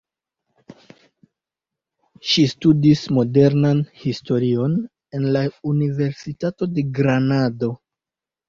Ŝi 2.29 2.45
studis 2.53 3.03
Modernan 3.17 3.83
Historion 4.05 4.75
en 5.19 5.29
la 5.37 5.45
Universitato 5.75 6.73
de 6.79 6.89
Granado. 6.99 7.71